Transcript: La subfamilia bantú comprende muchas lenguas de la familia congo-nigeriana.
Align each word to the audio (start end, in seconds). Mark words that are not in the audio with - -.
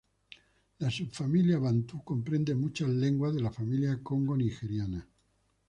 La 0.79 0.89
subfamilia 0.89 1.59
bantú 1.59 2.03
comprende 2.03 2.55
muchas 2.55 2.89
lenguas 2.89 3.35
de 3.35 3.41
la 3.43 3.51
familia 3.51 3.99
congo-nigeriana. 4.01 5.07